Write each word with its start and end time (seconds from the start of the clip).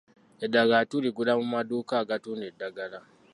Eddagala 0.45 0.87
tuligula 0.91 1.31
mu 1.39 1.45
maduuka 1.55 1.93
agatunda 2.03 2.43
eddagala. 2.51 2.99